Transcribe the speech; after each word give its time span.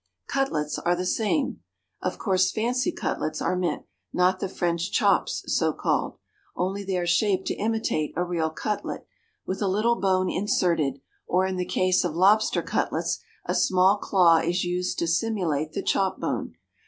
Cutlets 0.25 0.79
are 0.79 0.95
the 0.95 1.05
same 1.05 1.59
(of 2.01 2.17
course 2.17 2.51
fancy 2.51 2.91
cutlets 2.91 3.39
are 3.39 3.55
meant, 3.55 3.83
not 4.11 4.39
the 4.39 4.49
French 4.49 4.91
chops, 4.91 5.43
so 5.45 5.73
called), 5.73 6.17
only 6.55 6.83
they 6.83 6.97
are 6.97 7.05
shaped 7.05 7.45
to 7.49 7.53
imitate 7.53 8.11
a 8.15 8.23
real 8.23 8.49
cutlet, 8.49 9.05
with 9.45 9.61
a 9.61 9.67
little 9.67 9.97
bone 9.99 10.27
inserted; 10.27 11.01
or, 11.27 11.45
in 11.45 11.55
the 11.57 11.65
case 11.65 12.03
of 12.03 12.15
lobster 12.15 12.63
cutlets, 12.63 13.19
a 13.45 13.53
small 13.53 13.97
claw 13.97 14.37
is 14.37 14.63
used 14.63 14.97
to 14.97 15.05
simulate 15.07 15.73
the 15.73 15.83
chop 15.83 16.19
bone. 16.19 16.55